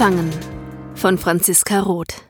Gefangen 0.00 0.32
von 0.94 1.18
Franziska 1.18 1.80
Roth 1.80 2.22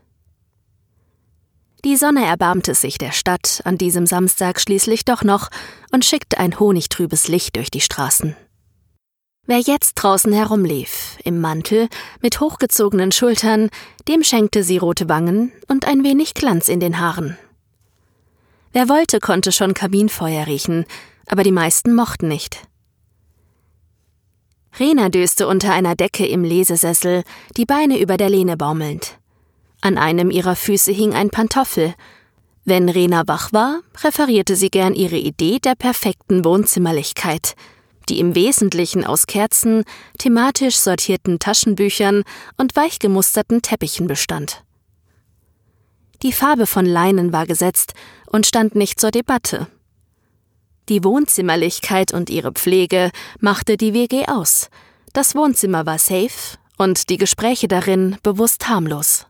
Die 1.84 1.96
Sonne 1.96 2.26
erbarmte 2.26 2.74
sich 2.74 2.98
der 2.98 3.12
Stadt 3.12 3.60
an 3.64 3.78
diesem 3.78 4.06
Samstag 4.06 4.60
schließlich 4.60 5.04
doch 5.04 5.22
noch 5.22 5.50
und 5.92 6.04
schickte 6.04 6.38
ein 6.38 6.58
honigtrübes 6.58 7.28
Licht 7.28 7.54
durch 7.54 7.70
die 7.70 7.80
Straßen. 7.80 8.34
Wer 9.46 9.60
jetzt 9.60 9.94
draußen 9.94 10.32
herumlief, 10.32 11.16
im 11.22 11.40
Mantel, 11.40 11.88
mit 12.20 12.40
hochgezogenen 12.40 13.12
Schultern, 13.12 13.70
dem 14.08 14.24
schenkte 14.24 14.64
sie 14.64 14.78
rote 14.78 15.08
Wangen 15.08 15.52
und 15.68 15.86
ein 15.86 16.02
wenig 16.02 16.34
Glanz 16.34 16.68
in 16.68 16.80
den 16.80 16.98
Haaren. 16.98 17.38
Wer 18.72 18.88
wollte, 18.88 19.20
konnte 19.20 19.52
schon 19.52 19.74
Kaminfeuer 19.74 20.48
riechen, 20.48 20.86
aber 21.28 21.44
die 21.44 21.52
meisten 21.52 21.94
mochten 21.94 22.26
nicht. 22.26 22.68
Rena 24.78 25.08
döste 25.08 25.48
unter 25.48 25.72
einer 25.72 25.94
Decke 25.94 26.26
im 26.26 26.44
Lesesessel, 26.44 27.24
die 27.56 27.66
Beine 27.66 27.98
über 27.98 28.16
der 28.16 28.30
Lehne 28.30 28.56
baumelnd. 28.56 29.18
An 29.80 29.98
einem 29.98 30.30
ihrer 30.30 30.56
Füße 30.56 30.92
hing 30.92 31.14
ein 31.14 31.30
Pantoffel. 31.30 31.94
Wenn 32.64 32.88
Rena 32.88 33.26
wach 33.26 33.52
war, 33.52 33.80
referierte 34.02 34.54
sie 34.54 34.70
gern 34.70 34.94
ihre 34.94 35.16
Idee 35.16 35.58
der 35.58 35.74
perfekten 35.74 36.44
Wohnzimmerlichkeit, 36.44 37.54
die 38.08 38.20
im 38.20 38.34
Wesentlichen 38.34 39.04
aus 39.04 39.26
Kerzen, 39.26 39.84
thematisch 40.18 40.76
sortierten 40.76 41.38
Taschenbüchern 41.38 42.24
und 42.58 42.76
weichgemusterten 42.76 43.62
Teppichen 43.62 44.06
bestand. 44.06 44.62
Die 46.22 46.32
Farbe 46.32 46.66
von 46.66 46.84
Leinen 46.84 47.32
war 47.32 47.46
gesetzt 47.46 47.94
und 48.26 48.46
stand 48.46 48.74
nicht 48.74 49.00
zur 49.00 49.10
Debatte. 49.10 49.68
Die 50.90 51.04
Wohnzimmerlichkeit 51.04 52.12
und 52.12 52.30
ihre 52.30 52.50
Pflege 52.50 53.12
machte 53.38 53.76
die 53.76 53.94
WG 53.94 54.26
aus. 54.26 54.70
Das 55.12 55.36
Wohnzimmer 55.36 55.86
war 55.86 55.98
safe 55.98 56.58
und 56.78 57.10
die 57.10 57.16
Gespräche 57.16 57.68
darin 57.68 58.18
bewusst 58.24 58.68
harmlos. 58.68 59.26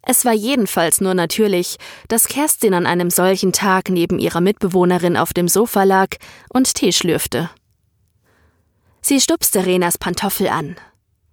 Es 0.00 0.24
war 0.24 0.32
jedenfalls 0.32 1.02
nur 1.02 1.12
natürlich, 1.12 1.76
dass 2.08 2.26
Kerstin 2.26 2.72
an 2.72 2.86
einem 2.86 3.10
solchen 3.10 3.52
Tag 3.52 3.90
neben 3.90 4.18
ihrer 4.18 4.40
Mitbewohnerin 4.40 5.18
auf 5.18 5.34
dem 5.34 5.48
Sofa 5.48 5.82
lag 5.82 6.16
und 6.48 6.72
Tee 6.74 6.92
schlürfte. 6.92 7.50
Sie 9.02 9.20
stupste 9.20 9.66
Renas 9.66 9.98
Pantoffel 9.98 10.48
an. 10.48 10.76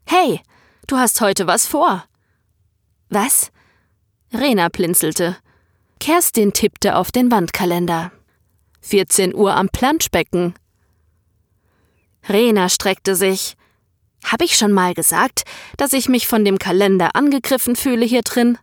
Hey, 0.05 0.41
du 0.87 0.97
hast 0.97 1.21
heute 1.21 1.47
was 1.47 1.65
vor. 1.65 2.03
Was? 3.09 3.51
Rena 4.33 4.67
blinzelte. 4.67 5.37
Kerstin 6.01 6.51
tippte 6.51 6.95
auf 6.95 7.11
den 7.11 7.29
Wandkalender. 7.29 8.11
14 8.81 9.35
Uhr 9.35 9.55
am 9.55 9.69
Planschbecken. 9.69 10.55
Rena 12.27 12.69
streckte 12.69 13.15
sich. 13.15 13.55
Hab 14.23 14.41
ich 14.41 14.57
schon 14.57 14.71
mal 14.71 14.95
gesagt, 14.95 15.43
dass 15.77 15.93
ich 15.93 16.09
mich 16.09 16.25
von 16.25 16.43
dem 16.43 16.57
Kalender 16.57 17.15
angegriffen 17.15 17.75
fühle 17.75 18.03
hier 18.03 18.23
drin? 18.23 18.57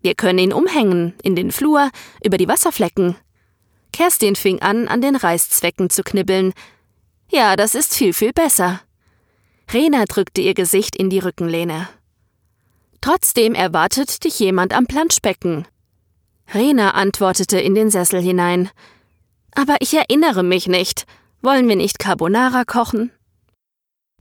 Wir 0.00 0.14
können 0.14 0.38
ihn 0.38 0.54
umhängen, 0.54 1.12
in 1.22 1.36
den 1.36 1.52
Flur, 1.52 1.90
über 2.24 2.38
die 2.38 2.48
Wasserflecken. 2.48 3.16
Kerstin 3.92 4.34
fing 4.34 4.62
an, 4.62 4.88
an 4.88 5.02
den 5.02 5.16
Reißzwecken 5.16 5.90
zu 5.90 6.02
knibbeln. 6.02 6.54
Ja, 7.28 7.54
das 7.54 7.74
ist 7.74 7.94
viel, 7.94 8.14
viel 8.14 8.32
besser. 8.32 8.80
Rena 9.70 10.06
drückte 10.06 10.40
ihr 10.40 10.54
Gesicht 10.54 10.96
in 10.96 11.10
die 11.10 11.18
Rückenlehne. 11.18 11.86
Trotzdem 13.02 13.54
erwartet 13.54 14.24
dich 14.24 14.38
jemand 14.38 14.72
am 14.72 14.86
Planschbecken. 14.86 15.66
Rena 16.52 16.90
antwortete 16.90 17.58
in 17.58 17.74
den 17.74 17.90
Sessel 17.90 18.20
hinein. 18.20 18.70
Aber 19.54 19.76
ich 19.80 19.94
erinnere 19.94 20.42
mich 20.42 20.66
nicht. 20.66 21.06
Wollen 21.42 21.68
wir 21.68 21.76
nicht 21.76 21.98
Carbonara 21.98 22.64
kochen? 22.64 23.10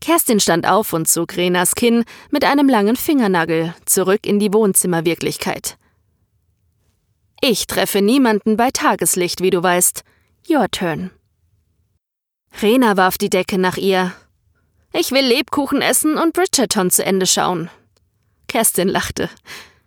Kerstin 0.02 0.40
stand 0.40 0.68
auf 0.68 0.92
und 0.94 1.08
zog 1.08 1.38
Renas 1.38 1.76
Kinn 1.76 2.04
mit 2.30 2.44
einem 2.44 2.68
langen 2.68 2.98
Fingernagel 2.98 3.74
zurück 3.86 4.26
in 4.26 4.38
die 4.38 4.54
Wohnzimmerwirklichkeit. 4.54 5.78
Ich 7.42 7.68
treffe 7.68 8.02
niemanden 8.02 8.58
bei 8.58 8.70
Tageslicht, 8.72 9.42
wie 9.42 9.50
du 9.50 9.64
weißt. 9.64 10.04
Your 10.50 10.70
turn. 10.70 11.12
Rena 12.62 12.98
warf 12.98 13.18
die 13.18 13.30
Decke 13.30 13.58
nach 13.58 13.78
ihr. 13.78 14.14
Ich 14.92 15.12
will 15.12 15.26
Lebkuchen 15.26 15.82
essen 15.82 16.18
und 16.18 16.34
Bridgerton 16.34 16.92
zu 16.92 17.04
Ende 17.06 17.26
schauen. 17.26 17.70
Kerstin 18.48 18.88
lachte. 18.88 19.30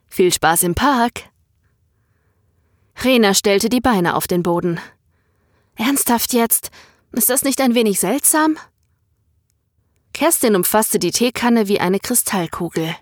Viel 0.09 0.33
Spaß 0.33 0.65
im 0.65 0.75
Park. 0.75 1.25
Rena 3.05 3.35
stellte 3.35 3.69
die 3.69 3.81
Beine 3.81 4.15
auf 4.15 4.27
den 4.27 4.43
Boden. 4.43 4.81
Ernsthaft 5.77 6.33
jetzt? 6.33 6.71
Ist 7.13 7.31
das 7.31 7.43
nicht 7.43 7.61
ein 7.61 7.75
wenig 7.75 8.01
seltsam? 8.01 8.59
Kerstin 10.13 10.57
umfasste 10.57 10.99
die 10.99 11.11
Teekanne 11.11 11.69
wie 11.69 11.79
eine 11.79 12.01
Kristallkugel. 12.01 12.95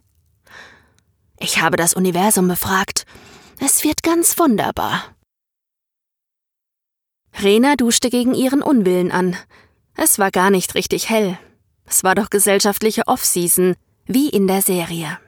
Ich 1.38 1.60
habe 1.60 1.76
das 1.76 1.94
Universum 1.94 2.48
befragt. 2.48 3.06
Es 3.60 3.84
wird 3.84 4.02
ganz 4.02 4.38
wunderbar. 4.38 5.04
Rena 7.40 7.76
duschte 7.76 8.10
gegen 8.10 8.34
ihren 8.34 8.62
Unwillen 8.62 9.12
an. 9.12 9.36
Es 9.96 10.18
war 10.18 10.30
gar 10.30 10.50
nicht 10.50 10.74
richtig 10.74 11.08
hell. 11.08 11.38
Es 11.86 12.02
war 12.02 12.14
doch 12.14 12.30
gesellschaftliche 12.30 13.06
Off-Season, 13.06 13.76
wie 14.06 14.28
in 14.28 14.46
der 14.46 14.62
Serie. 14.62 15.18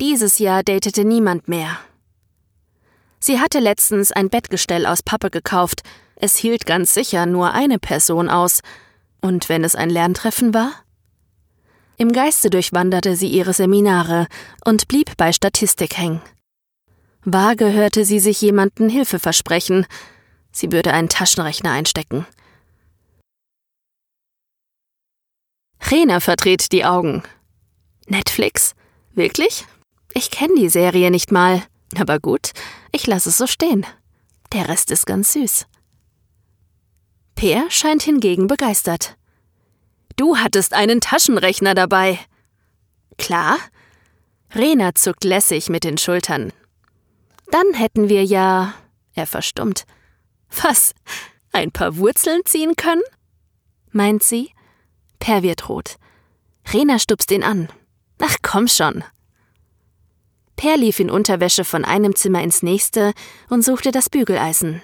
Dieses 0.00 0.38
Jahr 0.38 0.62
datete 0.62 1.04
niemand 1.04 1.48
mehr. 1.48 1.78
Sie 3.26 3.40
hatte 3.40 3.58
letztens 3.58 4.12
ein 4.12 4.30
Bettgestell 4.30 4.86
aus 4.86 5.02
Pappe 5.02 5.32
gekauft. 5.32 5.82
Es 6.14 6.36
hielt 6.36 6.64
ganz 6.64 6.94
sicher 6.94 7.26
nur 7.26 7.54
eine 7.54 7.80
Person 7.80 8.28
aus, 8.30 8.60
und 9.20 9.48
wenn 9.48 9.64
es 9.64 9.74
ein 9.74 9.90
Lerntreffen 9.90 10.54
war? 10.54 10.70
Im 11.96 12.12
Geiste 12.12 12.50
durchwanderte 12.50 13.16
sie 13.16 13.26
ihre 13.26 13.52
Seminare 13.52 14.28
und 14.64 14.86
blieb 14.86 15.16
bei 15.16 15.32
Statistik 15.32 15.98
hängen. 15.98 16.22
Vage 17.24 17.72
hörte 17.72 18.04
sie 18.04 18.20
sich 18.20 18.40
jemanden 18.42 18.88
Hilfe 18.88 19.18
versprechen. 19.18 19.86
Sie 20.52 20.70
würde 20.70 20.92
einen 20.92 21.08
Taschenrechner 21.08 21.72
einstecken. 21.72 22.28
Rena 25.90 26.20
verdreht 26.20 26.70
die 26.70 26.84
Augen. 26.84 27.24
Netflix? 28.06 28.76
Wirklich? 29.16 29.64
Ich 30.14 30.30
kenne 30.30 30.54
die 30.56 30.68
Serie 30.68 31.10
nicht 31.10 31.32
mal. 31.32 31.64
Aber 31.98 32.18
gut, 32.18 32.52
ich 32.96 33.06
lasse 33.06 33.28
es 33.28 33.38
so 33.38 33.46
stehen. 33.46 33.86
Der 34.52 34.68
Rest 34.68 34.90
ist 34.90 35.06
ganz 35.06 35.34
süß. 35.34 35.66
Peer 37.34 37.66
scheint 37.70 38.02
hingegen 38.02 38.46
begeistert. 38.46 39.16
Du 40.16 40.38
hattest 40.38 40.72
einen 40.72 41.02
Taschenrechner 41.02 41.74
dabei. 41.74 42.18
Klar? 43.18 43.58
Rena 44.54 44.94
zuckt 44.94 45.24
lässig 45.24 45.68
mit 45.68 45.84
den 45.84 45.98
Schultern. 45.98 46.52
Dann 47.50 47.74
hätten 47.74 48.08
wir 48.08 48.24
ja. 48.24 48.74
Er 49.12 49.26
verstummt. 49.26 49.84
Was? 50.62 50.94
Ein 51.52 51.70
paar 51.72 51.96
Wurzeln 51.98 52.40
ziehen 52.46 52.76
können? 52.76 53.02
meint 53.90 54.22
sie. 54.22 54.50
Per 55.18 55.42
wird 55.42 55.68
rot. 55.68 55.96
Rena 56.72 56.98
stupst 56.98 57.30
ihn 57.30 57.42
an. 57.42 57.68
Ach 58.20 58.36
komm 58.42 58.68
schon. 58.68 59.04
Per 60.56 60.76
lief 60.76 61.00
in 61.00 61.10
Unterwäsche 61.10 61.64
von 61.64 61.84
einem 61.84 62.16
Zimmer 62.16 62.42
ins 62.42 62.62
nächste 62.62 63.12
und 63.50 63.64
suchte 63.64 63.92
das 63.92 64.08
Bügeleisen. 64.08 64.82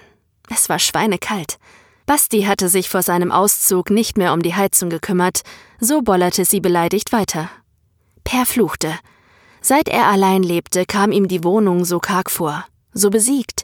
Es 0.49 0.69
war 0.69 0.79
schweinekalt. 0.79 1.57
Basti 2.05 2.43
hatte 2.43 2.69
sich 2.69 2.89
vor 2.89 3.01
seinem 3.01 3.31
Auszug 3.31 3.89
nicht 3.89 4.17
mehr 4.17 4.33
um 4.33 4.41
die 4.41 4.55
Heizung 4.55 4.89
gekümmert, 4.89 5.41
so 5.79 6.01
bollerte 6.01 6.45
sie 6.45 6.59
beleidigt 6.59 7.11
weiter. 7.11 7.49
Per 8.23 8.45
fluchte. 8.45 8.93
Seit 9.61 9.87
er 9.87 10.07
allein 10.07 10.43
lebte, 10.43 10.85
kam 10.85 11.11
ihm 11.11 11.27
die 11.27 11.43
Wohnung 11.43 11.85
so 11.85 11.99
karg 11.99 12.29
vor, 12.29 12.65
so 12.93 13.09
besiegt, 13.09 13.63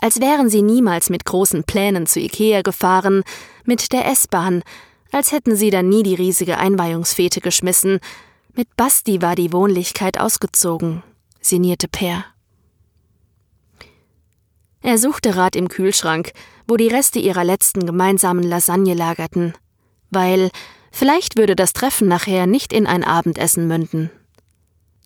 als 0.00 0.20
wären 0.20 0.48
sie 0.48 0.62
niemals 0.62 1.10
mit 1.10 1.24
großen 1.24 1.64
Plänen 1.64 2.06
zu 2.06 2.20
Ikea 2.20 2.62
gefahren, 2.62 3.24
mit 3.64 3.92
der 3.92 4.06
S-Bahn, 4.06 4.62
als 5.10 5.32
hätten 5.32 5.56
sie 5.56 5.70
dann 5.70 5.88
nie 5.88 6.04
die 6.04 6.14
riesige 6.14 6.58
Einweihungsfete 6.58 7.40
geschmissen. 7.40 7.98
Mit 8.54 8.68
Basti 8.76 9.20
war 9.20 9.34
die 9.34 9.52
Wohnlichkeit 9.52 10.18
ausgezogen, 10.18 11.02
sinnierte 11.40 11.88
Per. 11.88 12.24
Er 14.82 14.98
suchte 14.98 15.36
Rat 15.36 15.56
im 15.56 15.68
Kühlschrank, 15.68 16.32
wo 16.66 16.76
die 16.76 16.88
Reste 16.88 17.18
ihrer 17.18 17.44
letzten 17.44 17.84
gemeinsamen 17.84 18.44
Lasagne 18.44 18.94
lagerten, 18.94 19.54
weil 20.10 20.50
vielleicht 20.90 21.36
würde 21.36 21.54
das 21.54 21.72
Treffen 21.72 22.08
nachher 22.08 22.46
nicht 22.46 22.72
in 22.72 22.86
ein 22.86 23.04
Abendessen 23.04 23.66
münden. 23.68 24.10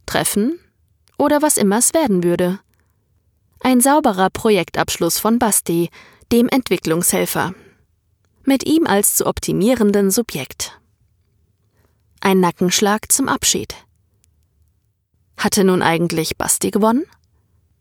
Treffen 0.07 0.59
oder 1.19 1.43
was 1.43 1.57
immer 1.57 1.79
es 1.79 1.95
werden 1.95 2.23
würde. 2.23 2.61
Ein 3.61 3.81
sauberer 3.81 4.31
Projektabschluss 4.31 5.19
von 5.19 5.39
Basti, 5.39 5.91
dem 6.31 6.49
Entwicklungshelfer. 6.49 7.55
Mit 8.45 8.67
ihm 8.67 8.87
als 8.87 9.15
zu 9.15 9.27
optimierenden 9.27 10.11
Subjekt. 10.11 10.79
Ein 12.21 12.41
Nackenschlag 12.41 13.11
zum 13.11 13.29
Abschied. 13.29 13.75
Hatte 15.37 15.65
nun 15.65 15.83
eigentlich 15.83 16.37
Basti 16.37 16.71
gewonnen? 16.71 17.05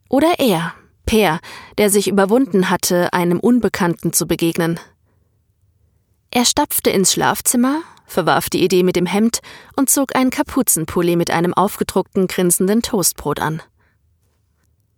Oder 0.08 0.38
er? 0.38 0.74
Per, 1.06 1.40
der 1.78 1.90
sich 1.90 2.08
überwunden 2.08 2.70
hatte, 2.70 3.12
einem 3.12 3.38
Unbekannten 3.40 4.12
zu 4.12 4.26
begegnen. 4.26 4.80
Er 6.30 6.44
stapfte 6.44 6.90
ins 6.90 7.12
Schlafzimmer, 7.12 7.82
verwarf 8.06 8.50
die 8.50 8.64
Idee 8.64 8.82
mit 8.82 8.96
dem 8.96 9.06
Hemd 9.06 9.40
und 9.76 9.90
zog 9.90 10.16
einen 10.16 10.30
Kapuzenpulli 10.30 11.16
mit 11.16 11.30
einem 11.30 11.54
aufgedruckten, 11.54 12.26
grinsenden 12.26 12.82
Toastbrot 12.82 13.40
an. 13.40 13.62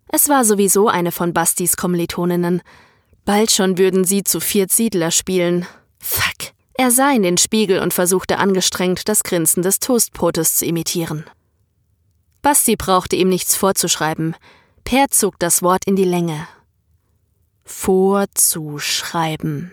Es 0.08 0.28
war 0.28 0.44
sowieso 0.44 0.88
eine 0.88 1.12
von 1.12 1.32
Bastis 1.32 1.76
Kommilitoninnen. 1.76 2.62
Bald 3.24 3.50
schon 3.50 3.76
würden 3.76 4.04
sie 4.04 4.22
zu 4.22 4.40
viert 4.40 4.70
Siedler 4.70 5.10
spielen. 5.10 5.66
Fuck. 5.98 6.52
Er 6.74 6.90
sah 6.90 7.10
in 7.10 7.22
den 7.22 7.38
Spiegel 7.38 7.80
und 7.80 7.92
versuchte 7.94 8.38
angestrengt, 8.38 9.08
das 9.08 9.22
Grinsen 9.22 9.62
des 9.62 9.80
Toastbrotes 9.80 10.56
zu 10.56 10.66
imitieren. 10.66 11.24
Basti 12.46 12.76
brauchte 12.76 13.16
ihm 13.16 13.28
nichts 13.28 13.56
vorzuschreiben. 13.56 14.36
Per 14.84 15.08
zog 15.08 15.36
das 15.40 15.62
Wort 15.62 15.84
in 15.84 15.96
die 15.96 16.04
Länge. 16.04 16.46
Vorzuschreiben. 17.64 19.72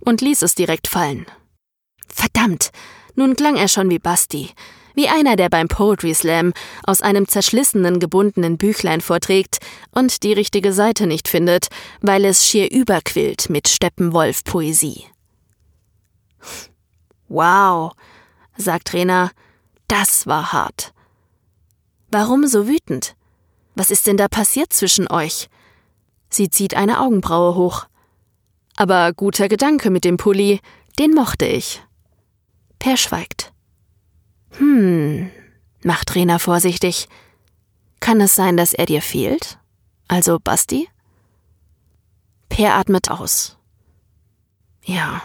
Und 0.00 0.22
ließ 0.22 0.40
es 0.40 0.54
direkt 0.54 0.88
fallen. 0.88 1.26
Verdammt, 2.08 2.70
nun 3.16 3.36
klang 3.36 3.56
er 3.56 3.68
schon 3.68 3.90
wie 3.90 3.98
Basti, 3.98 4.48
wie 4.94 5.10
einer, 5.10 5.36
der 5.36 5.50
beim 5.50 5.68
Poetry 5.68 6.14
Slam 6.14 6.54
aus 6.84 7.02
einem 7.02 7.28
zerschlissenen, 7.28 8.00
gebundenen 8.00 8.56
Büchlein 8.56 9.02
vorträgt 9.02 9.58
und 9.90 10.22
die 10.22 10.32
richtige 10.32 10.72
Seite 10.72 11.06
nicht 11.06 11.28
findet, 11.28 11.68
weil 12.00 12.24
es 12.24 12.46
schier 12.46 12.72
überquillt 12.72 13.50
mit 13.50 13.68
Steppenwolf-Poesie. 13.68 15.04
Wow, 17.28 17.92
sagt 18.56 18.94
Rena, 18.94 19.32
das 19.86 20.26
war 20.26 20.54
hart. 20.54 20.94
Warum 22.10 22.46
so 22.46 22.66
wütend? 22.66 23.16
Was 23.74 23.90
ist 23.90 24.06
denn 24.06 24.16
da 24.16 24.28
passiert 24.28 24.72
zwischen 24.72 25.10
euch? 25.10 25.48
Sie 26.30 26.50
zieht 26.50 26.74
eine 26.74 27.00
Augenbraue 27.00 27.54
hoch. 27.54 27.86
Aber 28.76 29.12
guter 29.12 29.48
Gedanke 29.48 29.90
mit 29.90 30.04
dem 30.04 30.16
Pulli, 30.16 30.60
den 30.98 31.12
mochte 31.12 31.46
ich. 31.46 31.82
Per 32.78 32.96
schweigt. 32.96 33.52
Hm, 34.52 35.30
macht 35.82 36.14
Rena 36.14 36.38
vorsichtig. 36.38 37.08
Kann 38.00 38.20
es 38.20 38.34
sein, 38.34 38.56
dass 38.56 38.72
er 38.72 38.86
dir 38.86 39.02
fehlt? 39.02 39.58
Also 40.06 40.38
Basti? 40.38 40.88
Per 42.48 42.74
atmet 42.74 43.10
aus. 43.10 43.56
Ja. 44.82 45.22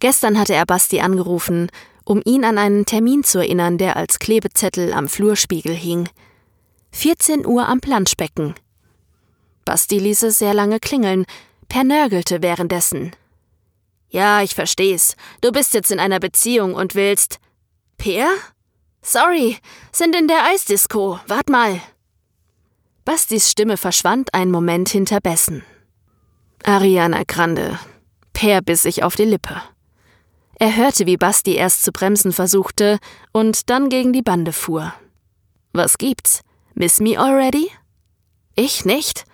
Gestern 0.00 0.38
hatte 0.38 0.54
er 0.54 0.66
Basti 0.66 1.00
angerufen, 1.00 1.70
um 2.04 2.22
ihn 2.24 2.44
an 2.44 2.58
einen 2.58 2.84
Termin 2.84 3.24
zu 3.24 3.38
erinnern, 3.38 3.78
der 3.78 3.96
als 3.96 4.18
Klebezettel 4.18 4.92
am 4.92 5.08
Flurspiegel 5.08 5.74
hing. 5.74 6.08
14 6.92 7.46
Uhr 7.46 7.68
am 7.68 7.80
Planschbecken. 7.80 8.54
Basti 9.64 9.98
ließ 9.98 10.24
es 10.24 10.38
sehr 10.38 10.54
lange 10.54 10.80
klingeln, 10.80 11.24
Per 11.72 11.84
nörgelte 11.84 12.42
währenddessen. 12.42 13.12
Ja, 14.10 14.42
ich 14.42 14.54
versteh's. 14.54 15.16
Du 15.40 15.52
bist 15.52 15.72
jetzt 15.72 15.90
in 15.90 15.98
einer 15.98 16.20
Beziehung 16.20 16.74
und 16.74 16.94
willst. 16.94 17.38
Per? 17.96 18.28
Sorry, 19.00 19.56
sind 19.90 20.14
in 20.14 20.28
der 20.28 20.44
Eisdisco. 20.44 21.18
Wart 21.26 21.48
mal. 21.48 21.80
Bastis 23.06 23.50
Stimme 23.50 23.78
verschwand 23.78 24.34
einen 24.34 24.50
Moment 24.50 24.90
hinter 24.90 25.20
Bessen. 25.20 25.64
Ariana 26.62 27.22
Grande. 27.26 27.78
Per 28.34 28.60
biss 28.60 28.82
sich 28.82 29.02
auf 29.02 29.16
die 29.16 29.24
Lippe. 29.24 29.62
Er 30.62 30.76
hörte, 30.76 31.06
wie 31.06 31.16
Basti 31.16 31.56
erst 31.56 31.82
zu 31.82 31.90
bremsen 31.90 32.30
versuchte 32.30 33.00
und 33.32 33.68
dann 33.68 33.88
gegen 33.88 34.12
die 34.12 34.22
Bande 34.22 34.52
fuhr. 34.52 34.94
Was 35.72 35.98
gibt's? 35.98 36.42
Miss 36.74 37.00
me 37.00 37.18
already? 37.18 37.68
Ich 38.54 38.84
nicht? 38.84 39.24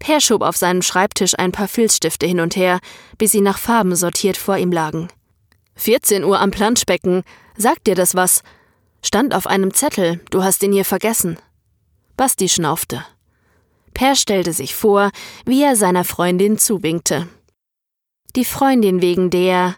Per 0.00 0.20
schob 0.20 0.42
auf 0.42 0.56
seinem 0.56 0.82
Schreibtisch 0.82 1.38
ein 1.38 1.52
paar 1.52 1.68
Filzstifte 1.68 2.26
hin 2.26 2.40
und 2.40 2.56
her, 2.56 2.80
bis 3.18 3.30
sie 3.30 3.40
nach 3.40 3.56
Farben 3.56 3.94
sortiert 3.94 4.36
vor 4.36 4.56
ihm 4.56 4.72
lagen. 4.72 5.06
14 5.76 6.24
Uhr 6.24 6.40
am 6.40 6.50
Planschbecken. 6.50 7.22
Sagt 7.56 7.86
dir 7.86 7.94
das 7.94 8.16
was? 8.16 8.42
Stand 9.00 9.36
auf 9.36 9.46
einem 9.46 9.72
Zettel, 9.72 10.20
du 10.30 10.42
hast 10.42 10.64
ihn 10.64 10.72
hier 10.72 10.84
vergessen. 10.84 11.38
Basti 12.16 12.48
schnaufte. 12.48 13.06
Per 13.94 14.16
stellte 14.16 14.52
sich 14.52 14.74
vor, 14.74 15.12
wie 15.46 15.62
er 15.62 15.76
seiner 15.76 16.02
Freundin 16.02 16.58
zuwinkte. 16.58 17.28
Die 18.34 18.44
Freundin 18.44 19.02
wegen 19.02 19.30
der. 19.30 19.76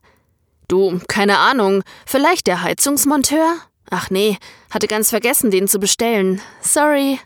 Du, 0.68 1.00
keine 1.08 1.38
Ahnung, 1.38 1.82
vielleicht 2.06 2.46
der 2.46 2.62
Heizungsmonteur? 2.62 3.56
Ach 3.90 4.10
nee, 4.10 4.38
hatte 4.70 4.86
ganz 4.86 5.10
vergessen, 5.10 5.50
den 5.50 5.68
zu 5.68 5.78
bestellen. 5.78 6.40
Sorry. 6.60 7.18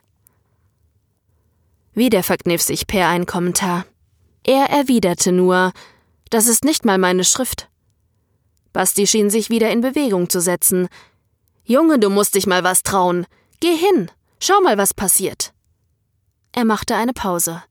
Wieder 1.95 2.23
verkniff 2.23 2.63
sich 2.63 2.87
Per 2.87 3.09
ein 3.09 3.27
Kommentar. 3.27 3.85
Er 4.45 4.71
erwiderte 4.71 5.33
nur, 5.33 5.73
das 6.31 6.47
ist 6.47 6.65
nicht 6.65 6.85
mal 6.85 6.99
meine 6.99 7.25
Schrift. 7.25 7.69
Basti 8.73 9.07
schien 9.07 9.31
sich 9.31 9.51
wieder 9.51 9.71
in 9.71 9.81
Bewegung 9.81 10.29
zu 10.29 10.41
setzen. 10.41 10.89
Junge, 11.65 11.99
du 11.99 12.11
musst 12.11 12.35
dich 12.35 12.47
mal 12.47 12.65
was 12.65 12.83
trauen. 12.83 13.27
Geh 13.61 13.75
hin, 13.77 14.11
schau 14.41 14.61
mal, 14.61 14.79
was 14.79 14.95
passiert. 14.95 15.53
Er 16.53 16.65
machte 16.65 16.95
eine 16.95 17.13
Pause. 17.13 17.63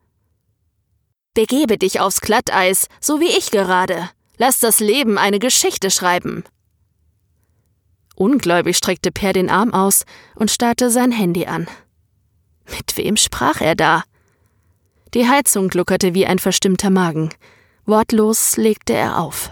Begebe 1.33 1.77
dich 1.77 1.99
aufs 1.99 2.21
Glatteis, 2.21 2.87
so 2.99 3.19
wie 3.19 3.29
ich 3.29 3.51
gerade. 3.51 4.09
Lass 4.37 4.59
das 4.59 4.79
Leben 4.79 5.17
eine 5.17 5.39
Geschichte 5.39 5.89
schreiben. 5.89 6.43
Ungläubig 8.15 8.77
streckte 8.77 9.11
Per 9.11 9.33
den 9.33 9.49
Arm 9.49 9.73
aus 9.73 10.03
und 10.35 10.51
starrte 10.51 10.89
sein 10.89 11.11
Handy 11.11 11.45
an. 11.45 11.67
Mit 12.69 12.97
wem 12.97 13.17
sprach 13.17 13.61
er 13.61 13.75
da? 13.75 14.03
Die 15.13 15.27
Heizung 15.27 15.69
gluckerte 15.69 16.13
wie 16.13 16.25
ein 16.25 16.39
verstimmter 16.39 16.89
Magen. 16.89 17.29
Wortlos 17.85 18.57
legte 18.57 18.93
er 18.93 19.19
auf. 19.19 19.51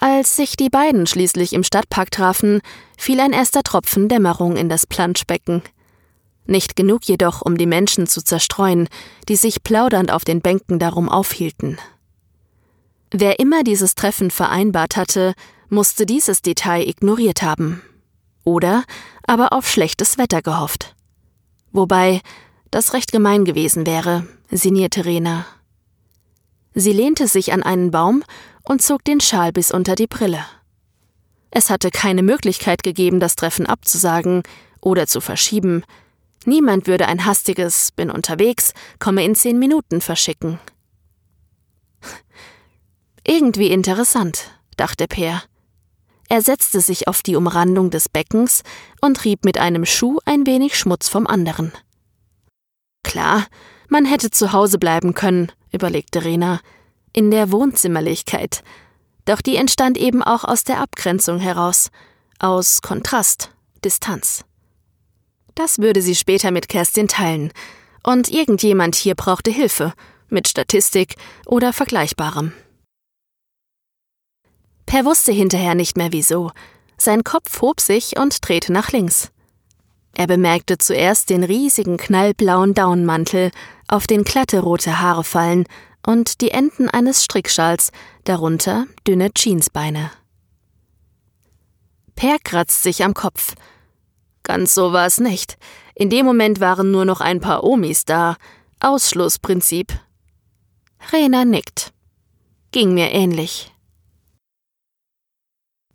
Als 0.00 0.36
sich 0.36 0.56
die 0.56 0.68
beiden 0.68 1.06
schließlich 1.06 1.54
im 1.54 1.64
Stadtpark 1.64 2.10
trafen, 2.10 2.60
fiel 2.98 3.20
ein 3.20 3.32
erster 3.32 3.62
Tropfen 3.62 4.08
Dämmerung 4.08 4.56
in 4.56 4.68
das 4.68 4.86
Planschbecken. 4.86 5.62
Nicht 6.46 6.76
genug 6.76 7.04
jedoch, 7.04 7.40
um 7.40 7.56
die 7.56 7.66
Menschen 7.66 8.06
zu 8.06 8.22
zerstreuen, 8.22 8.88
die 9.28 9.36
sich 9.36 9.62
plaudernd 9.62 10.10
auf 10.12 10.24
den 10.24 10.42
Bänken 10.42 10.78
darum 10.78 11.08
aufhielten. 11.08 11.78
Wer 13.16 13.38
immer 13.38 13.62
dieses 13.62 13.94
Treffen 13.94 14.32
vereinbart 14.32 14.96
hatte, 14.96 15.34
musste 15.68 16.04
dieses 16.04 16.42
Detail 16.42 16.82
ignoriert 16.88 17.42
haben. 17.42 17.80
Oder 18.42 18.82
aber 19.24 19.52
auf 19.52 19.68
schlechtes 19.70 20.18
Wetter 20.18 20.42
gehofft. 20.42 20.96
Wobei 21.70 22.22
das 22.72 22.92
recht 22.92 23.12
gemein 23.12 23.44
gewesen 23.44 23.86
wäre, 23.86 24.26
sinnierte 24.50 25.04
Rena. 25.04 25.46
Sie 26.74 26.92
lehnte 26.92 27.28
sich 27.28 27.52
an 27.52 27.62
einen 27.62 27.92
Baum 27.92 28.24
und 28.64 28.82
zog 28.82 29.04
den 29.04 29.20
Schal 29.20 29.52
bis 29.52 29.70
unter 29.70 29.94
die 29.94 30.08
Brille. 30.08 30.44
Es 31.52 31.70
hatte 31.70 31.92
keine 31.92 32.24
Möglichkeit 32.24 32.82
gegeben, 32.82 33.20
das 33.20 33.36
Treffen 33.36 33.66
abzusagen 33.66 34.42
oder 34.80 35.06
zu 35.06 35.20
verschieben. 35.20 35.84
Niemand 36.46 36.88
würde 36.88 37.06
ein 37.06 37.24
hastiges 37.24 37.92
Bin 37.92 38.10
unterwegs, 38.10 38.74
komme 38.98 39.24
in 39.24 39.36
zehn 39.36 39.60
Minuten 39.60 40.00
verschicken. 40.00 40.58
Irgendwie 43.26 43.68
interessant, 43.68 44.50
dachte 44.76 45.06
Per. 45.08 45.42
Er 46.28 46.42
setzte 46.42 46.80
sich 46.80 47.08
auf 47.08 47.22
die 47.22 47.36
Umrandung 47.36 47.90
des 47.90 48.08
Beckens 48.08 48.62
und 49.00 49.24
rieb 49.24 49.44
mit 49.44 49.58
einem 49.58 49.86
Schuh 49.86 50.18
ein 50.26 50.46
wenig 50.46 50.78
Schmutz 50.78 51.08
vom 51.08 51.26
anderen. 51.26 51.72
Klar, 53.02 53.46
man 53.88 54.04
hätte 54.04 54.30
zu 54.30 54.52
Hause 54.52 54.78
bleiben 54.78 55.14
können, 55.14 55.52
überlegte 55.72 56.24
Rena, 56.24 56.60
in 57.12 57.30
der 57.30 57.50
Wohnzimmerlichkeit. 57.50 58.62
Doch 59.24 59.40
die 59.40 59.56
entstand 59.56 59.96
eben 59.96 60.22
auch 60.22 60.44
aus 60.44 60.64
der 60.64 60.80
Abgrenzung 60.80 61.38
heraus, 61.38 61.90
aus 62.38 62.82
Kontrast, 62.82 63.50
Distanz. 63.84 64.44
Das 65.54 65.78
würde 65.78 66.02
sie 66.02 66.14
später 66.14 66.50
mit 66.50 66.68
Kerstin 66.68 67.08
teilen, 67.08 67.52
und 68.02 68.30
irgendjemand 68.30 68.96
hier 68.96 69.14
brauchte 69.14 69.50
Hilfe, 69.50 69.94
mit 70.28 70.48
Statistik 70.48 71.14
oder 71.46 71.72
Vergleichbarem. 71.72 72.52
Per 74.86 75.04
wusste 75.04 75.32
hinterher 75.32 75.74
nicht 75.74 75.96
mehr 75.96 76.12
wieso. 76.12 76.50
Sein 76.96 77.24
Kopf 77.24 77.60
hob 77.60 77.80
sich 77.80 78.18
und 78.18 78.46
drehte 78.46 78.72
nach 78.72 78.92
links. 78.92 79.30
Er 80.14 80.26
bemerkte 80.26 80.78
zuerst 80.78 81.30
den 81.30 81.42
riesigen 81.42 81.96
knallblauen 81.96 82.74
Daunenmantel, 82.74 83.50
auf 83.88 84.06
den 84.06 84.24
glatte 84.24 84.60
rote 84.60 85.00
Haare 85.00 85.24
fallen 85.24 85.66
und 86.06 86.40
die 86.40 86.50
Enden 86.50 86.88
eines 86.88 87.24
Strickschals, 87.24 87.90
darunter 88.24 88.86
dünne 89.06 89.30
Jeansbeine. 89.36 90.10
Per 92.14 92.38
kratzt 92.38 92.82
sich 92.82 93.02
am 93.02 93.14
Kopf. 93.14 93.54
Ganz 94.44 94.74
so 94.74 94.92
war 94.92 95.06
es 95.06 95.18
nicht. 95.18 95.56
In 95.94 96.10
dem 96.10 96.26
Moment 96.26 96.60
waren 96.60 96.90
nur 96.90 97.04
noch 97.04 97.20
ein 97.20 97.40
paar 97.40 97.64
Omis 97.64 98.04
da. 98.04 98.36
Ausschlussprinzip. 98.80 99.92
Rena 101.12 101.44
nickt. 101.44 101.92
Ging 102.70 102.94
mir 102.94 103.10
ähnlich. 103.10 103.73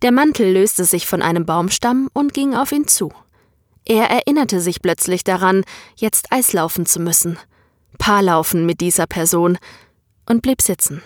Der 0.02 0.12
Mantel 0.12 0.52
löste 0.52 0.84
sich 0.84 1.06
von 1.06 1.22
einem 1.22 1.44
Baumstamm 1.44 2.08
und 2.12 2.32
ging 2.32 2.54
auf 2.54 2.72
ihn 2.72 2.86
zu. 2.86 3.12
Er 3.84 4.10
erinnerte 4.10 4.60
sich 4.60 4.80
plötzlich 4.82 5.24
daran, 5.24 5.64
jetzt 5.96 6.32
Eislaufen 6.32 6.86
zu 6.86 7.00
müssen. 7.00 7.38
Paarlaufen 7.98 8.64
mit 8.66 8.80
dieser 8.80 9.06
Person. 9.06 9.58
und 10.28 10.42
blieb 10.42 10.62
sitzen. 10.62 11.02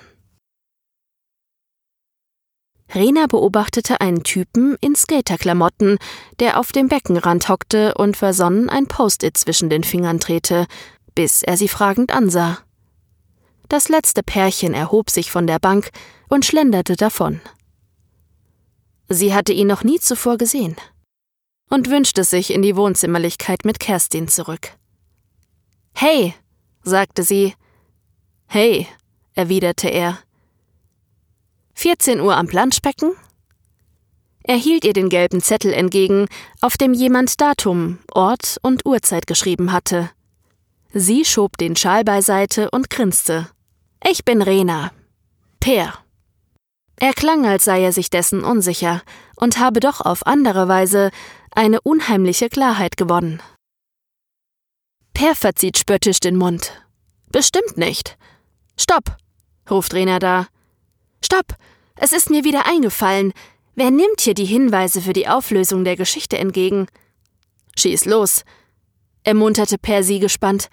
Rena 2.94 3.26
beobachtete 3.26 4.00
einen 4.00 4.22
Typen 4.22 4.76
in 4.80 4.94
Skaterklamotten, 4.94 5.98
der 6.40 6.60
auf 6.60 6.72
dem 6.72 6.88
Beckenrand 6.88 7.48
hockte 7.48 7.94
und 7.94 8.16
versonnen 8.16 8.68
ein 8.68 8.86
Post-it 8.86 9.38
zwischen 9.38 9.70
den 9.70 9.82
Fingern 9.82 10.18
drehte, 10.18 10.66
bis 11.14 11.42
er 11.42 11.56
sie 11.56 11.68
fragend 11.68 12.12
ansah. 12.12 12.58
Das 13.68 13.88
letzte 13.88 14.22
Pärchen 14.22 14.74
erhob 14.74 15.10
sich 15.10 15.30
von 15.30 15.46
der 15.46 15.58
Bank 15.58 15.90
und 16.28 16.44
schlenderte 16.44 16.96
davon. 16.96 17.40
Sie 19.08 19.34
hatte 19.34 19.52
ihn 19.52 19.66
noch 19.66 19.84
nie 19.84 20.00
zuvor 20.00 20.38
gesehen 20.38 20.76
und 21.70 21.90
wünschte 21.90 22.24
sich 22.24 22.52
in 22.52 22.62
die 22.62 22.76
Wohnzimmerlichkeit 22.76 23.64
mit 23.64 23.80
Kerstin 23.80 24.28
zurück. 24.28 24.70
Hey, 25.94 26.34
sagte 26.82 27.22
sie. 27.22 27.54
Hey, 28.46 28.86
erwiderte 29.34 29.88
er. 29.88 30.18
14 31.74 32.20
Uhr 32.20 32.36
am 32.36 32.46
Planschbecken? 32.46 33.12
Er 34.44 34.56
hielt 34.56 34.84
ihr 34.84 34.92
den 34.92 35.08
gelben 35.08 35.40
Zettel 35.40 35.72
entgegen, 35.72 36.26
auf 36.60 36.76
dem 36.76 36.92
jemand 36.92 37.40
Datum, 37.40 37.98
Ort 38.12 38.58
und 38.62 38.84
Uhrzeit 38.84 39.26
geschrieben 39.26 39.72
hatte. 39.72 40.10
Sie 40.92 41.24
schob 41.24 41.56
den 41.56 41.74
Schal 41.76 42.04
beiseite 42.04 42.70
und 42.70 42.90
grinste. 42.90 43.48
Ich 44.06 44.24
bin 44.24 44.42
Rena. 44.42 44.92
Per. 45.60 46.03
Er 46.96 47.12
klang, 47.12 47.46
als 47.46 47.64
sei 47.64 47.82
er 47.82 47.92
sich 47.92 48.10
dessen 48.10 48.44
unsicher 48.44 49.02
und 49.36 49.58
habe 49.58 49.80
doch 49.80 50.00
auf 50.00 50.26
andere 50.26 50.68
Weise 50.68 51.10
eine 51.50 51.80
unheimliche 51.80 52.48
Klarheit 52.48 52.96
gewonnen. 52.96 53.42
Per 55.12 55.34
verzieht 55.34 55.78
spöttisch 55.78 56.20
den 56.20 56.36
Mund. 56.36 56.72
Bestimmt 57.30 57.76
nicht. 57.76 58.16
Stopp, 58.76 59.16
ruft 59.70 59.94
Rena 59.94 60.18
da. 60.18 60.48
Stopp! 61.24 61.56
Es 61.96 62.12
ist 62.12 62.28
mir 62.28 62.42
wieder 62.44 62.66
eingefallen. 62.66 63.32
Wer 63.76 63.90
nimmt 63.90 64.20
hier 64.20 64.34
die 64.34 64.44
Hinweise 64.44 65.00
für 65.00 65.12
die 65.12 65.28
Auflösung 65.28 65.84
der 65.84 65.96
Geschichte 65.96 66.38
entgegen? 66.38 66.86
Schieß 67.76 68.04
los, 68.04 68.44
ermunterte 69.22 69.78
Percy 69.78 70.18
gespannt. 70.18 70.70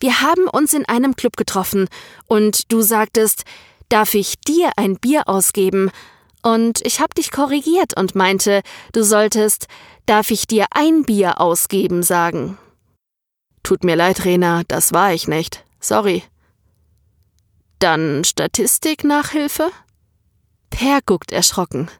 Wir 0.00 0.20
haben 0.20 0.48
uns 0.48 0.72
in 0.72 0.84
einem 0.84 1.16
Club 1.16 1.36
getroffen, 1.36 1.88
und 2.26 2.72
du 2.72 2.82
sagtest, 2.82 3.44
darf 3.88 4.14
ich 4.14 4.38
dir 4.40 4.72
ein 4.76 4.96
Bier 4.96 5.28
ausgeben? 5.28 5.90
Und 6.42 6.84
ich 6.86 7.00
hab 7.00 7.14
dich 7.14 7.30
korrigiert 7.30 7.96
und 7.96 8.14
meinte, 8.14 8.62
du 8.92 9.02
solltest, 9.02 9.66
darf 10.06 10.30
ich 10.30 10.46
dir 10.46 10.66
ein 10.70 11.04
Bier 11.04 11.40
ausgeben 11.40 12.02
sagen. 12.02 12.58
Tut 13.62 13.84
mir 13.84 13.96
leid, 13.96 14.24
Rena, 14.24 14.62
das 14.68 14.92
war 14.92 15.12
ich 15.12 15.28
nicht. 15.28 15.64
Sorry. 15.80 16.22
Dann 17.78 18.24
Statistik-Nachhilfe? 18.24 19.70
Per 20.70 21.00
guckt 21.04 21.32
erschrocken. 21.32 21.90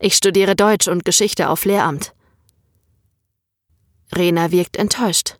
Ich 0.00 0.14
studiere 0.14 0.54
Deutsch 0.54 0.88
und 0.88 1.04
Geschichte 1.04 1.48
auf 1.48 1.64
Lehramt. 1.64 2.14
Rena 4.14 4.50
wirkt 4.50 4.76
enttäuscht. 4.76 5.38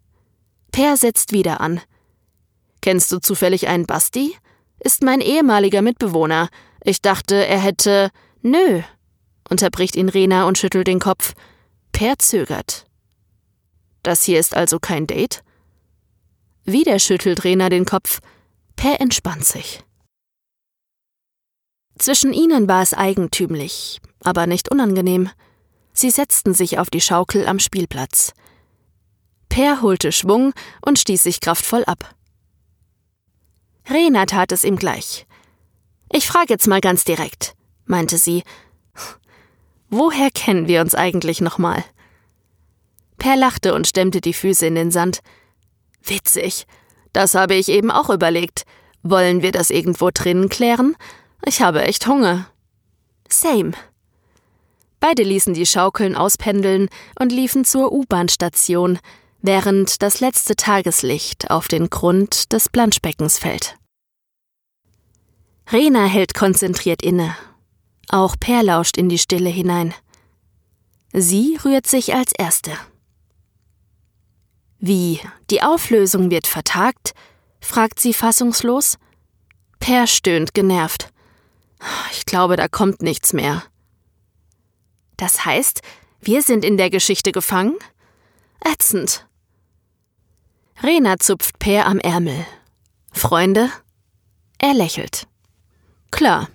Per 0.73 0.97
setzt 0.97 1.33
wieder 1.33 1.61
an. 1.61 1.81
Kennst 2.81 3.11
du 3.13 3.19
zufällig 3.19 3.69
einen 3.69 3.87
Basti? 3.87 4.37
Ist 4.81 5.03
mein 5.03 5.21
ehemaliger 5.21 5.83
Mitbewohner. 5.83 6.49
Ich 6.83 7.03
dachte, 7.03 7.47
er 7.47 7.59
hätte. 7.59 8.11
Nö, 8.43 8.83
unterbricht 9.49 9.97
ihn 9.97 10.09
Rena 10.09 10.47
und 10.47 10.59
schüttelt 10.59 10.87
den 10.87 11.01
Kopf. 11.01 11.35
Per 11.93 12.19
zögert. 12.19 12.87
Das 14.03 14.23
hier 14.23 14.39
ist 14.39 14.55
also 14.55 14.79
kein 14.79 15.07
Date? 15.07 15.43
Wieder 16.65 16.99
schüttelt 16.99 17.45
Rena 17.45 17.69
den 17.69 17.85
Kopf. 17.85 18.21
Per 18.77 19.01
entspannt 19.01 19.45
sich. 19.45 19.83
Zwischen 21.99 22.33
ihnen 22.33 22.69
war 22.69 22.83
es 22.83 22.95
eigentümlich, 22.95 24.01
aber 24.23 24.47
nicht 24.47 24.71
unangenehm. 24.71 25.31
Sie 25.93 26.11
setzten 26.11 26.55
sich 26.55 26.79
auf 26.79 26.91
die 26.91 27.01
Schaukel 27.01 27.49
am 27.49 27.59
Spielplatz. 27.59 28.33
Per 29.49 29.83
holte 29.83 30.13
Schwung 30.13 30.53
und 30.81 30.99
stieß 30.99 31.25
sich 31.25 31.41
kraftvoll 31.41 31.85
ab. 31.85 32.15
Rena 33.91 34.27
tat 34.27 34.53
es 34.53 34.65
ihm 34.65 34.77
gleich. 34.77 35.27
Ich 36.13 36.27
frage 36.27 36.51
jetzt 36.51 36.67
mal 36.67 36.81
ganz 36.81 37.05
direkt, 37.05 37.55
meinte 37.87 38.19
sie. 38.19 38.43
Woher 39.91 40.31
kennen 40.31 40.69
wir 40.69 40.81
uns 40.81 40.95
eigentlich 40.95 41.41
nochmal? 41.41 41.85
Per 43.19 43.37
lachte 43.37 43.75
und 43.75 43.87
stemmte 43.87 44.21
die 44.21 44.35
Füße 44.35 44.67
in 44.67 44.75
den 44.75 44.91
Sand. 44.91 45.21
Witzig. 46.03 46.67
Das 47.13 47.35
habe 47.35 47.55
ich 47.55 47.69
eben 47.69 47.91
auch 47.91 48.11
überlegt. 48.11 48.65
Wollen 49.03 49.43
wir 49.43 49.53
das 49.53 49.71
irgendwo 49.71 50.11
drinnen 50.13 50.49
klären? 50.49 50.97
Ich 51.45 51.63
habe 51.63 51.83
echt 51.83 52.07
Hunger. 52.07 52.51
Same. 53.29 53.73
Beide 55.01 55.23
ließen 55.23 55.55
die 55.55 55.67
Schaukeln 55.67 56.17
auspendeln 56.17 56.89
und 57.19 57.33
liefen 57.33 57.65
zur 57.65 57.93
U-Bahn-Station, 57.93 58.99
während 59.41 60.03
das 60.03 60.21
letzte 60.21 60.57
Tageslicht 60.57 61.51
auf 61.51 61.69
den 61.69 61.91
Grund 61.91 62.53
des 62.53 62.69
Planschbeckens 62.69 63.39
fällt. 63.39 63.77
Rena 65.71 66.07
hält 66.07 66.35
konzentriert 66.35 67.03
inne. 67.03 67.37
Auch 68.09 68.37
Per 68.39 68.63
lauscht 68.63 68.97
in 68.97 69.09
die 69.09 69.19
Stille 69.19 69.51
hinein. 69.51 69.95
Sie 71.13 71.59
rührt 71.65 71.87
sich 71.87 72.15
als 72.15 72.33
Erste. 72.33 72.73
Wie, 74.79 75.21
die 75.51 75.63
Auflösung 75.63 76.31
wird 76.31 76.47
vertagt? 76.47 77.13
fragt 77.61 78.01
sie 78.01 78.15
fassungslos. 78.15 78.99
Per 79.79 80.07
stöhnt 80.07 80.55
genervt. 80.55 81.13
Ich 82.13 82.25
glaube, 82.25 82.57
da 82.57 82.69
kommt 82.69 83.03
nichts 83.03 83.33
mehr. 83.33 83.63
Das 85.17 85.45
heißt, 85.45 85.83
wir 86.21 86.43
sind 86.43 86.65
in 86.65 86.77
der 86.77 86.91
Geschichte 86.91 87.33
gefangen? 87.33 87.77
Ätzend. 88.65 89.28
Rena 90.83 91.19
zupft 91.19 91.59
Per 91.59 91.87
am 91.87 91.99
Ärmel. 91.99 92.47
Freunde? 93.11 93.71
Er 94.59 94.75
lächelt. 94.75 95.27
Klar. 96.13 96.49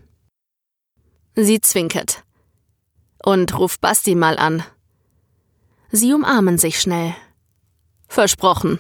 Sie 1.36 1.60
zwinkert. 1.60 2.24
Und 3.22 3.58
ruft 3.58 3.82
Basti 3.82 4.16
mal 4.16 4.38
an. 4.38 4.64
Sie 5.92 6.14
umarmen 6.14 6.58
sich 6.58 6.80
schnell. 6.80 7.16
Versprochen. 8.08 8.80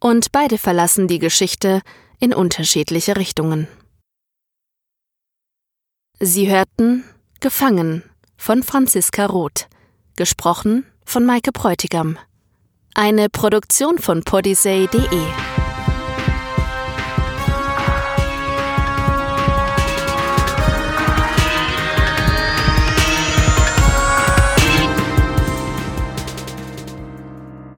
Und 0.00 0.32
beide 0.32 0.56
verlassen 0.56 1.08
die 1.08 1.18
Geschichte 1.18 1.82
in 2.18 2.32
unterschiedliche 2.32 3.16
Richtungen. 3.16 3.68
Sie 6.20 6.50
hörten 6.50 7.04
Gefangen 7.40 8.02
von 8.38 8.62
Franziska 8.62 9.26
Roth, 9.26 9.68
gesprochen 10.16 10.86
von 11.04 11.26
Maike 11.26 11.52
Bräutigam. 11.52 12.18
Eine 12.98 13.28
Produktion 13.28 13.98
von 13.98 14.22
podyssey.de 14.22 15.55